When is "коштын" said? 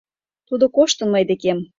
0.75-1.07